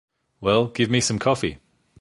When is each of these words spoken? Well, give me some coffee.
Well, 0.39 0.65
give 0.65 0.89
me 0.89 0.99
some 0.99 1.19
coffee. 1.19 1.59